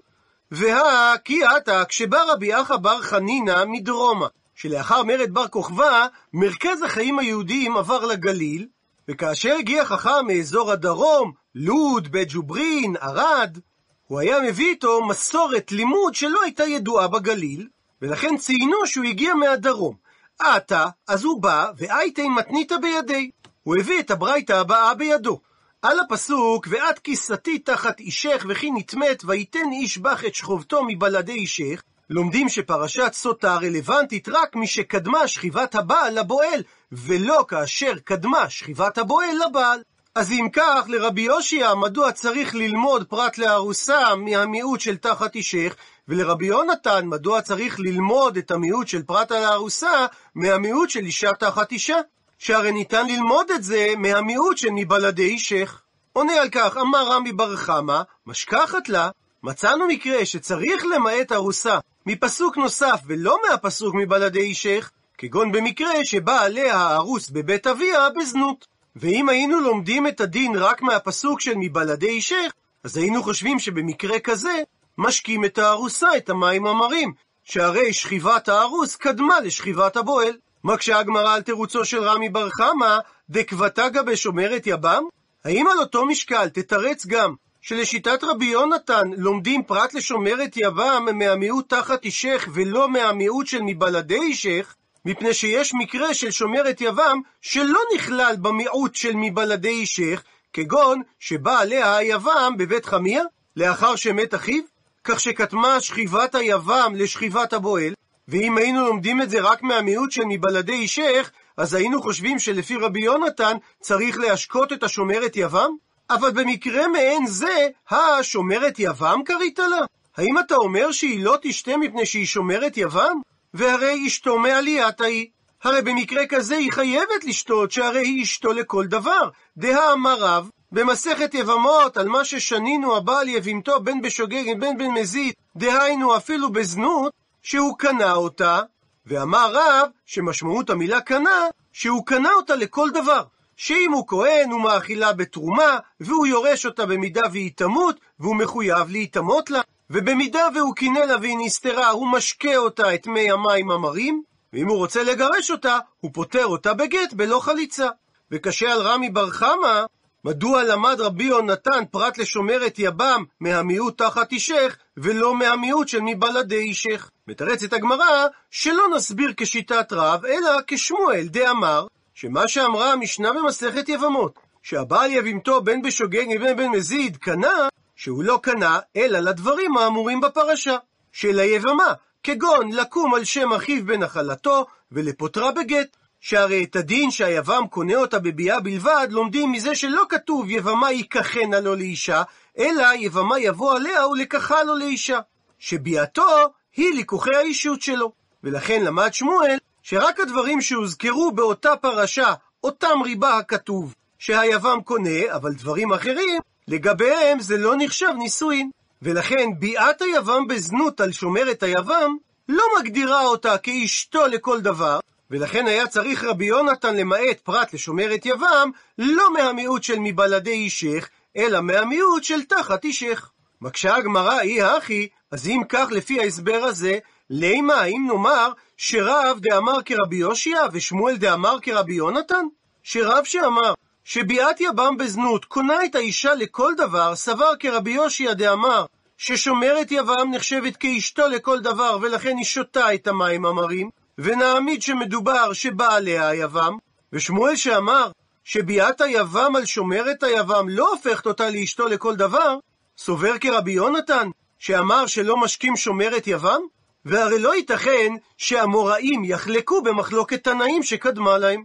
והא 0.50 1.16
כי 1.24 1.44
עתה 1.44 1.84
כשבא 1.84 2.22
רבי 2.28 2.60
אחא 2.60 2.76
בר 2.76 3.02
חנינא 3.02 3.64
מדרומה, 3.64 4.26
שלאחר 4.54 5.02
מרד 5.02 5.34
בר 5.34 5.48
כוכבא, 5.48 6.06
מרכז 6.32 6.82
החיים 6.82 7.18
היהודיים 7.18 7.76
עבר 7.76 8.06
לגליל, 8.06 8.66
וכאשר 9.08 9.56
הגיע 9.58 9.84
חכם 9.84 10.26
מאזור 10.26 10.72
הדרום, 10.72 11.32
לוד, 11.54 12.08
בית 12.08 12.28
ג'וברין, 12.32 12.96
ערד, 13.00 13.58
הוא 14.06 14.20
היה 14.20 14.40
מביא 14.40 14.68
איתו 14.68 15.04
מסורת 15.08 15.72
לימוד 15.72 16.14
שלא 16.14 16.42
הייתה 16.42 16.64
ידועה 16.64 17.08
בגליל, 17.08 17.68
ולכן 18.02 18.36
ציינו 18.36 18.86
שהוא 18.86 19.04
הגיע 19.04 19.34
מהדרום. 19.34 19.94
עתה, 20.40 20.86
אז 21.08 21.24
הוא 21.24 21.42
בא, 21.42 21.70
ואייתי 21.76 22.28
מתניתא 22.28 22.76
בידי. 22.76 23.30
הוא 23.70 23.76
הביא 23.78 24.00
את 24.00 24.10
הברייתא 24.10 24.52
הבאה 24.52 24.94
בידו. 24.94 25.40
על 25.82 26.00
הפסוק, 26.00 26.66
ואת 26.70 26.98
כיסתי 26.98 27.58
תחת 27.58 28.00
אישך 28.00 28.46
וכי 28.48 28.70
נטמאת, 28.70 29.22
ויתן 29.26 29.72
איש 29.72 29.98
בך 29.98 30.24
את 30.26 30.34
שכבתו 30.34 30.84
מבלעדי 30.84 31.32
אישך, 31.32 31.82
לומדים 32.10 32.48
שפרשת 32.48 33.10
סוטה 33.12 33.56
רלוונטית 33.56 34.28
רק 34.28 34.56
משקדמה 34.56 35.28
שכיבת 35.28 35.74
הבעל 35.74 36.18
לבועל, 36.20 36.62
ולא 36.92 37.44
כאשר 37.48 37.92
קדמה 38.04 38.50
שכיבת 38.50 38.98
הבועל 38.98 39.36
לבעל. 39.48 39.82
אז 40.14 40.32
אם 40.32 40.48
כך, 40.52 40.84
לרבי 40.88 41.22
יושיע, 41.22 41.74
מדוע 41.74 42.12
צריך 42.12 42.54
ללמוד 42.54 43.06
פרט 43.08 43.38
לארוסה 43.38 44.14
מהמיעוט 44.16 44.80
של 44.80 44.96
תחת 44.96 45.34
אישך, 45.34 45.74
ולרבי 46.08 46.46
יונתן, 46.46 47.06
מדוע 47.06 47.42
צריך 47.42 47.80
ללמוד 47.80 48.36
את 48.36 48.50
המיעוט 48.50 48.88
של 48.88 49.02
פרט 49.02 49.32
על 49.32 49.44
הארוסה 49.44 50.06
מהמיעוט 50.34 50.90
של 50.90 51.00
אישה 51.00 51.32
תחת 51.32 51.72
אישה? 51.72 51.96
שהרי 52.42 52.72
ניתן 52.72 53.06
ללמוד 53.06 53.50
את 53.50 53.62
זה 53.62 53.92
מהמיעוט 53.98 54.58
של 54.58 54.68
מבלעדי 54.70 55.24
אישך. 55.24 55.80
עונה 56.12 56.32
על 56.32 56.48
כך, 56.48 56.76
אמר 56.76 57.10
רמי 57.10 57.32
בר 57.32 57.56
חמא, 57.56 58.02
משכחת 58.26 58.88
לה, 58.88 59.10
מצאנו 59.42 59.86
מקרה 59.86 60.26
שצריך 60.26 60.84
למעט 60.94 61.32
ארוסה 61.32 61.78
מפסוק 62.06 62.56
נוסף 62.56 63.00
ולא 63.06 63.38
מהפסוק 63.48 63.94
מבלעדי 63.94 64.40
אישך, 64.40 64.90
כגון 65.18 65.52
במקרה 65.52 66.04
שבא 66.04 66.42
עליה 66.42 66.76
הארוס 66.76 67.30
בבית 67.30 67.66
אביה 67.66 68.08
בזנות. 68.20 68.66
ואם 68.96 69.28
היינו 69.28 69.60
לומדים 69.60 70.06
את 70.06 70.20
הדין 70.20 70.56
רק 70.56 70.82
מהפסוק 70.82 71.40
של 71.40 71.54
מבלעדי 71.56 72.08
אישך, 72.08 72.52
אז 72.84 72.96
היינו 72.96 73.22
חושבים 73.22 73.58
שבמקרה 73.58 74.18
כזה, 74.18 74.62
משקים 74.98 75.44
את 75.44 75.58
הארוסה 75.58 76.16
את 76.16 76.30
המים 76.30 76.66
המרים, 76.66 77.12
שהרי 77.44 77.92
שכיבת 77.92 78.48
הארוס 78.48 78.96
קדמה 78.96 79.40
לשכיבת 79.40 79.96
הבועל. 79.96 80.32
מקשה 80.64 80.98
הגמרא 80.98 81.34
על 81.34 81.42
תירוצו 81.42 81.84
של 81.84 82.02
רמי 82.02 82.28
בר 82.28 82.50
חמא, 82.50 82.98
דקבתגה 83.30 84.02
בשומרת 84.02 84.66
יבם? 84.66 85.02
האם 85.44 85.66
על 85.66 85.78
אותו 85.78 86.06
משקל 86.06 86.48
תתרץ 86.48 87.06
גם 87.06 87.34
שלשיטת 87.60 88.24
רבי 88.24 88.46
יונתן 88.46 89.10
לומדים 89.16 89.62
פרט 89.62 89.94
לשומרת 89.94 90.56
יבם 90.56 91.06
מהמיעוט 91.14 91.68
תחת 91.68 92.04
אישך 92.04 92.48
ולא 92.54 92.88
מהמיעוט 92.88 93.46
של 93.46 93.60
מבלעדי 93.62 94.18
אישך, 94.18 94.74
מפני 95.04 95.34
שיש 95.34 95.74
מקרה 95.74 96.14
של 96.14 96.30
שומרת 96.30 96.80
יבם 96.80 97.20
שלא 97.40 97.80
נכלל 97.94 98.34
במיעוט 98.38 98.94
של 98.94 99.12
מבלעדי 99.14 99.68
אישך, 99.68 100.22
כגון 100.52 101.02
שבא 101.20 101.58
עליה 101.58 101.96
היבם 101.96 102.54
בבית 102.58 102.86
חמיה, 102.86 103.22
לאחר 103.56 103.96
שמת 103.96 104.34
אחיו, 104.34 104.62
כך 105.04 105.20
שקטמה 105.20 105.80
שכיבת 105.80 106.34
היבם 106.34 106.92
לשכיבת 106.96 107.52
הבועל, 107.52 107.92
ואם 108.30 108.58
היינו 108.58 108.84
לומדים 108.84 109.22
את 109.22 109.30
זה 109.30 109.40
רק 109.40 109.62
מהמיעוט 109.62 110.12
של 110.12 110.24
מבלעדי 110.28 110.72
אישך, 110.72 111.30
אז 111.56 111.74
היינו 111.74 112.02
חושבים 112.02 112.38
שלפי 112.38 112.76
רבי 112.76 113.00
יונתן 113.00 113.56
צריך 113.80 114.18
להשקות 114.18 114.72
את 114.72 114.82
השומרת 114.82 115.36
יבם? 115.36 115.70
אבל 116.10 116.30
במקרה 116.30 116.88
מעין 116.88 117.26
זה, 117.26 117.68
השומרת 117.90 118.74
יבם 118.78 119.20
קרית 119.24 119.58
לה? 119.58 119.80
האם 120.16 120.38
אתה 120.38 120.54
אומר 120.54 120.92
שהיא 120.92 121.24
לא 121.24 121.36
תשתה 121.42 121.76
מפני 121.76 122.06
שהיא 122.06 122.26
שומרת 122.26 122.76
יבם? 122.76 123.20
והרי 123.54 124.06
אשתו 124.06 124.38
מעלייתה 124.38 125.04
היא. 125.04 125.26
הרי 125.64 125.82
במקרה 125.82 126.26
כזה 126.26 126.56
היא 126.56 126.72
חייבת 126.72 127.24
לשתות, 127.24 127.70
שהרי 127.70 128.06
היא 128.06 128.22
אשתו 128.22 128.52
לכל 128.52 128.86
דבר. 128.86 129.28
דהא 129.56 129.92
אמר 129.92 130.16
רב, 130.18 130.50
במסכת 130.72 131.34
יבמות, 131.34 131.96
על 131.96 132.08
מה 132.08 132.24
ששנינו 132.24 132.96
הבעל 132.96 133.28
יבימתו 133.28 133.80
בין 133.80 134.02
בשוגג 134.02 134.44
בין 134.60 134.78
בן 134.78 134.90
מזיד, 134.90 135.34
דהיינו 135.56 136.16
אפילו 136.16 136.52
בזנות, 136.52 137.12
שהוא 137.42 137.78
קנה 137.78 138.12
אותה, 138.12 138.60
ואמר 139.06 139.50
רב, 139.52 139.88
שמשמעות 140.06 140.70
המילה 140.70 141.00
קנה, 141.00 141.46
שהוא 141.72 142.06
קנה 142.06 142.32
אותה 142.32 142.56
לכל 142.56 142.90
דבר. 142.90 143.22
שאם 143.56 143.92
הוא 143.92 144.06
כהן, 144.08 144.50
הוא 144.50 144.60
מאכילה 144.60 145.12
בתרומה, 145.12 145.78
והוא 146.00 146.26
יורש 146.26 146.66
אותה 146.66 146.86
במידה 146.86 147.22
והיא 147.32 147.50
תמות, 147.56 148.00
והוא 148.20 148.36
מחויב 148.36 148.90
להיטמות 148.90 149.50
לה. 149.50 149.60
ובמידה 149.90 150.46
והוא 150.54 150.74
קינא 150.74 150.98
לה 150.98 151.16
והיא 151.20 151.36
נסתרה, 151.40 151.90
הוא 151.90 152.12
משקה 152.12 152.56
אותה 152.56 152.94
את 152.94 153.06
מי 153.06 153.30
המים 153.30 153.70
המרים, 153.70 154.22
ואם 154.52 154.68
הוא 154.68 154.76
רוצה 154.76 155.02
לגרש 155.02 155.50
אותה, 155.50 155.78
הוא 156.00 156.10
פוטר 156.14 156.46
אותה 156.46 156.74
בגט 156.74 157.12
בלא 157.12 157.40
חליצה. 157.40 157.88
וקשה 158.30 158.72
על 158.72 158.80
רמי 158.80 159.10
בר 159.10 159.30
חמא, 159.30 159.84
מדוע 160.24 160.62
למד 160.62 160.96
רבי 161.00 161.24
יונתן 161.24 161.84
פרט 161.90 162.18
לשומרת 162.18 162.78
יבם 162.78 163.24
מהמיעוט 163.40 163.98
תחת 163.98 164.32
אישך, 164.32 164.76
ולא 164.96 165.34
מהמיעוט 165.34 165.88
של 165.88 166.00
מבלעדי 166.00 166.58
אישך? 166.58 167.10
מתרצת 167.28 167.72
הגמרא, 167.72 168.26
שלא 168.50 168.84
נסביר 168.96 169.32
כשיטת 169.36 169.92
רב, 169.92 170.24
אלא 170.24 170.50
כשמואל 170.66 171.26
דאמר, 171.26 171.86
שמה 172.14 172.48
שאמרה 172.48 172.92
המשנה 172.92 173.32
במסכת 173.32 173.88
יבמות, 173.88 174.38
שהבעל 174.62 175.12
יבימתו 175.12 175.60
בין 175.60 175.82
בשוגג 175.82 176.26
ובין 176.36 176.56
בן 176.56 176.66
מזיד 176.66 177.16
קנה, 177.16 177.68
שהוא 177.96 178.24
לא 178.24 178.40
קנה, 178.42 178.78
אלא 178.96 179.18
לדברים 179.18 179.76
האמורים 179.76 180.20
בפרשה, 180.20 180.76
של 181.12 181.38
היבמה, 181.38 181.92
כגון 182.22 182.72
לקום 182.72 183.14
על 183.14 183.24
שם 183.24 183.52
אחיו 183.52 183.86
בנחלתו, 183.86 184.66
ולפוטרה 184.92 185.52
בגט. 185.52 185.96
שהרי 186.20 186.64
את 186.64 186.76
הדין 186.76 187.10
שהיבם 187.10 187.66
קונה 187.70 187.94
אותה 187.94 188.18
בביאה 188.18 188.60
בלבד, 188.60 189.08
לומדים 189.10 189.52
מזה 189.52 189.74
שלא 189.74 190.02
כתוב 190.08 190.50
יבמה 190.50 190.90
ייקחנה 190.90 191.60
לו 191.60 191.74
לאישה, 191.74 192.22
אלא 192.58 192.86
יבמה 192.94 193.38
יבוא 193.38 193.74
עליה 193.76 194.08
ולקחה 194.08 194.62
לו 194.62 194.76
לאישה. 194.76 195.18
שביאתו 195.58 196.50
היא 196.76 196.94
ליכוכי 196.94 197.36
האישות 197.36 197.82
שלו. 197.82 198.12
ולכן 198.44 198.84
למד 198.84 199.14
שמואל 199.14 199.58
שרק 199.82 200.20
הדברים 200.20 200.60
שהוזכרו 200.60 201.32
באותה 201.32 201.76
פרשה, 201.76 202.34
אותם 202.64 203.02
ריבה 203.04 203.36
הכתוב, 203.36 203.94
שהיבם 204.18 204.80
קונה, 204.84 205.34
אבל 205.34 205.52
דברים 205.52 205.92
אחרים, 205.92 206.40
לגביהם 206.68 207.40
זה 207.40 207.56
לא 207.56 207.74
נחשב 207.78 208.12
נישואין. 208.18 208.70
ולכן 209.02 209.48
ביאת 209.58 210.02
היבם 210.02 210.46
בזנות 210.48 211.00
על 211.00 211.12
שומרת 211.12 211.62
היבם, 211.62 212.16
לא 212.48 212.64
מגדירה 212.78 213.22
אותה 213.22 213.58
כאשתו 213.58 214.26
לכל 214.26 214.60
דבר, 214.60 214.98
ולכן 215.30 215.66
היה 215.66 215.86
צריך 215.86 216.24
רבי 216.24 216.44
יונתן 216.44 216.96
למעט 216.96 217.40
פרט 217.42 217.74
לשומרת 217.74 218.26
יבם, 218.26 218.70
לא 218.98 219.32
מהמיעוט 219.32 219.82
של 219.82 219.98
מבלעדי 219.98 220.50
אישך, 220.50 221.08
אלא 221.36 221.60
מהמיעוט 221.60 222.24
של 222.24 222.44
תחת 222.44 222.84
אישך. 222.84 223.30
מקשה 223.60 223.96
הגמרא 223.96 224.40
אי 224.40 224.62
הכי, 224.62 225.08
אז 225.30 225.48
אם 225.48 225.60
כך 225.68 225.86
לפי 225.90 226.20
ההסבר 226.20 226.64
הזה, 226.64 226.98
לימה 227.30 227.74
האם 227.74 228.06
נאמר 228.08 228.52
שרב 228.76 229.38
דאמר 229.40 229.82
כרבי 229.84 230.16
יושיע 230.16 230.60
ושמואל 230.72 231.16
דאמר 231.16 231.56
כרבי 231.62 231.94
יונתן? 231.94 232.44
שרב 232.82 233.24
שאמר 233.24 233.74
שביאת 234.04 234.60
יבם 234.60 234.96
בזנות 234.96 235.44
קונה 235.44 235.84
את 235.84 235.94
האישה 235.94 236.34
לכל 236.34 236.72
דבר, 236.76 237.16
סבר 237.16 237.52
כרבי 237.58 237.90
יושיע 237.90 238.32
דאמר 238.32 238.84
ששומרת 239.18 239.92
יבם 239.92 240.30
נחשבת 240.30 240.76
כאשתו 240.76 241.28
לכל 241.28 241.60
דבר, 241.60 241.98
ולכן 242.00 242.36
היא 242.36 242.44
שותה 242.44 242.94
את 242.94 243.06
המים 243.06 243.46
המרים, 243.46 243.90
ונעמיד 244.22 244.82
שמדובר 244.82 245.52
שבא 245.52 245.94
עליה 245.94 246.28
היבם, 246.28 246.76
ושמואל 247.12 247.56
שאמר 247.56 248.10
שביאת 248.44 249.00
היבם 249.00 249.56
על 249.56 249.64
שומרת 249.64 250.22
היבם 250.22 250.68
לא 250.68 250.90
הופכת 250.90 251.26
אותה 251.26 251.50
לאשתו 251.50 251.86
לכל 251.88 252.16
דבר, 252.16 252.56
סובר 252.98 253.38
כרבי 253.38 253.72
יונתן, 253.72 254.28
שאמר 254.58 255.06
שלא 255.06 255.36
משקים 255.36 255.76
שומרת 255.76 256.26
יבם? 256.26 256.60
והרי 257.04 257.38
לא 257.38 257.54
ייתכן 257.54 258.12
שהמוראים 258.36 259.24
יחלקו 259.24 259.82
במחלוקת 259.82 260.44
תנאים 260.44 260.82
שקדמה 260.82 261.38
להם. 261.38 261.64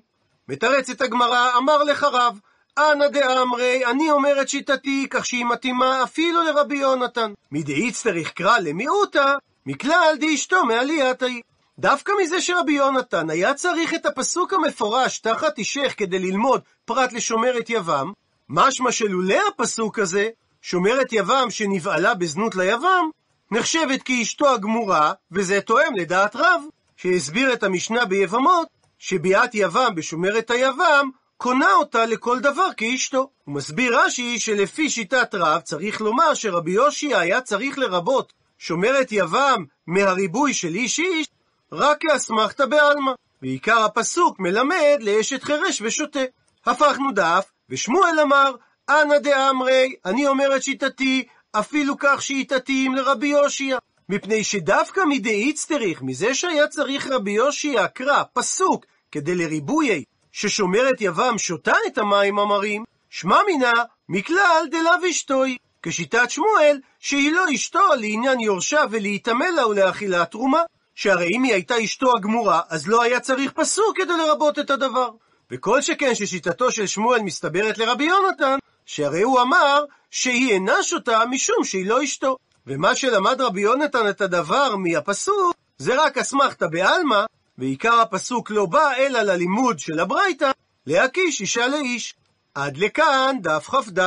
מתרצת 0.50 1.02
הגמרא, 1.02 1.58
אמר 1.58 1.84
לך 1.84 2.04
רב, 2.04 2.40
אנא 2.78 3.08
דאמרי, 3.08 3.86
אני 3.86 4.12
אומר 4.12 4.42
את 4.42 4.50
שיטתי, 4.50 5.08
כך 5.10 5.26
שהיא 5.26 5.46
מתאימה 5.46 6.04
אפילו 6.04 6.44
לרבי 6.44 6.78
יונתן. 6.78 7.34
מדאיצטריך 7.52 8.32
קרא 8.32 8.58
למיעוטה, 8.58 9.36
מכלל 9.66 10.16
דאשתו 10.20 10.66
מעלייתה 10.66 11.26
היא. 11.26 11.42
דווקא 11.80 12.12
מזה 12.22 12.42
שרבי 12.42 12.72
יונתן 12.72 13.30
היה 13.30 13.54
צריך 13.54 13.94
את 13.94 14.06
הפסוק 14.06 14.54
המפורש 14.54 15.20
תחת 15.20 15.58
אישך 15.58 15.94
כדי 15.98 16.20
ללמוד 16.20 16.62
פרט 16.86 17.14
לשומרת 17.14 17.70
יבם, 17.70 18.12
משמע 18.50 18.92
שלולא 18.92 19.40
הפסוק 19.48 20.00
הזה, 20.00 20.30
שומרת 20.62 21.14
יבם 21.14 21.48
שנבעלה 21.50 22.14
בזנות 22.14 22.56
ליבם, 22.56 23.10
נחשבת 23.52 24.04
כאשתו 24.04 24.50
הגמורה, 24.50 25.14
וזה 25.32 25.62
תואם 25.62 25.96
לדעת 25.96 26.36
רב, 26.36 26.62
שהסביר 26.98 27.54
את 27.54 27.64
המשנה 27.64 28.06
ביבמות, 28.06 28.68
שביאת 29.00 29.50
יבם 29.56 29.96
בשומרת 29.96 30.52
היבם, 30.52 31.10
קונה 31.38 31.74
אותה 31.74 32.06
לכל 32.06 32.40
דבר 32.40 32.68
כאשתו. 32.78 33.30
הוא 33.44 33.56
מסביר 33.56 34.00
רש"י 34.00 34.40
שלפי 34.40 34.90
שיטת 34.90 35.36
רב 35.36 35.62
צריך 35.62 36.02
לומר 36.02 36.34
שרבי 36.34 36.72
יושי 36.72 37.16
היה 37.16 37.42
צריך 37.42 37.78
לרבות 37.78 38.34
שומרת 38.58 39.08
יבם 39.12 39.64
מהריבוי 39.88 40.54
של 40.54 40.76
איש 40.76 41.00
איש, 41.00 41.28
רק 41.72 41.98
כאסמכתא 42.00 42.66
בעלמא. 42.66 43.12
ועיקר 43.42 43.84
הפסוק 43.84 44.40
מלמד 44.40 44.98
לאשת 45.00 45.44
חירש 45.44 45.82
ושוטה. 45.82 46.20
הפכנו 46.66 47.12
דף, 47.12 47.52
ושמואל 47.70 48.20
אמר, 48.20 48.56
אנא 48.90 49.18
דאמרי, 49.18 49.96
אני 50.06 50.28
אומר 50.28 50.56
את 50.56 50.64
שיטתי, 50.64 51.26
אפילו 51.52 51.96
כך 52.00 52.22
שהיא 52.22 52.46
תתאים 52.48 52.96
לרבי 52.96 53.28
יושיע. 53.28 53.78
מפני 54.10 54.44
שדווקא 54.44 55.02
מדאיצטריך, 55.10 56.02
מזה 56.02 56.34
שהיה 56.34 56.68
צריך 56.68 57.08
רבי 57.08 57.32
יושיע, 57.32 57.88
קרא, 57.88 58.24
פסוק, 58.34 58.86
כדי 59.12 59.36
לריבויי, 59.36 60.04
ששומרת 60.32 61.02
יבם 61.02 61.38
שותה 61.38 61.74
את 61.88 61.98
המים 61.98 62.40
המרים, 62.40 62.84
שמע 63.10 63.40
מינה, 63.48 63.74
מכלל 64.10 64.66
דלאו 64.72 65.10
אשתוי. 65.10 65.58
כשיטת 65.84 66.30
שמואל, 66.30 66.80
שהיא 67.00 67.32
לא 67.32 67.46
אשתו 67.56 67.80
לעניין 68.00 68.40
יורשה 68.40 68.82
ולהיטמא 68.92 69.44
לה 69.44 69.68
ולאכילת 69.68 70.32
תרומה. 70.32 70.62
שהרי 70.96 71.28
אם 71.28 71.44
היא 71.44 71.54
הייתה 71.54 71.84
אשתו 71.84 72.12
הגמורה, 72.18 72.62
אז 72.70 72.88
לא 72.88 73.02
היה 73.02 73.20
צריך 73.20 73.52
פסוק 73.52 73.98
כדי 73.98 74.14
לרבות 74.18 74.60
את 74.60 74.70
הדבר. 74.70 75.10
וכל 75.52 75.82
שכן 75.82 76.16
ששיטתו 76.16 76.72
של 76.72 76.88
שמואל 76.88 77.22
מסתברת 77.22 77.78
לרבי 77.78 78.04
יונתן, 78.04 78.58
שהרי 78.86 79.22
הוא 79.22 79.42
אמר 79.42 79.84
שהיא 80.12 80.54
אינה 80.54 80.84
שותה 80.84 81.24
משום 81.30 81.64
שהיא 81.64 81.86
לא 81.86 82.04
אשתו. 82.04 82.38
ומה 82.68 82.96
שלמד 82.96 83.42
רבי 83.42 83.62
יונתן 83.62 84.10
את 84.10 84.22
הדבר 84.22 84.76
מהפסוק, 84.76 85.54
זה 85.78 86.04
רק 86.04 86.18
אסמכתא 86.18 86.68
בעלמא, 86.68 87.26
ועיקר 87.58 88.00
הפסוק 88.02 88.52
לא 88.52 88.66
בא 88.66 88.94
אלא 88.98 89.22
ללימוד 89.22 89.80
של 89.80 90.00
הברייתא, 90.00 90.52
להקיש 90.88 91.42
אישה 91.42 91.68
לאיש. 91.68 92.16
עד 92.56 92.78
לכאן 92.78 93.36
דף 93.42 93.70
כ"ד. 93.70 94.00